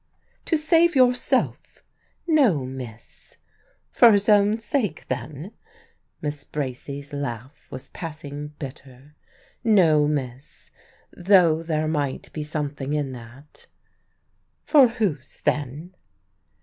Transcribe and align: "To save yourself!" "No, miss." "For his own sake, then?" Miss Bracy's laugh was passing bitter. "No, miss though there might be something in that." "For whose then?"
"To 0.45 0.57
save 0.57 0.95
yourself!" 0.95 1.83
"No, 2.25 2.65
miss." 2.65 3.37
"For 3.91 4.13
his 4.13 4.29
own 4.29 4.57
sake, 4.57 5.05
then?" 5.09 5.51
Miss 6.23 6.43
Bracy's 6.43 7.13
laugh 7.13 7.67
was 7.69 7.89
passing 7.89 8.47
bitter. 8.57 9.13
"No, 9.63 10.07
miss 10.07 10.71
though 11.15 11.61
there 11.61 11.87
might 11.87 12.33
be 12.33 12.41
something 12.41 12.93
in 12.93 13.11
that." 13.11 13.67
"For 14.63 14.87
whose 14.87 15.39
then?" 15.41 15.93